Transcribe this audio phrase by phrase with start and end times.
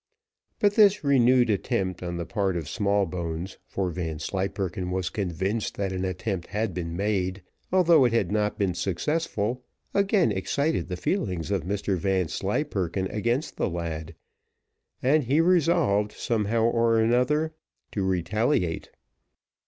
[0.57, 6.05] But this renewed attempt on the part of Smallbones, for Vanslyperken was convinced that an
[6.05, 11.65] attempt had been made, although it had not been successful, again excited the feelings of
[11.65, 14.15] Mr Vanslyperken against the lad,
[15.03, 17.53] and he resolved somehow or another
[17.91, 18.89] to retaliate.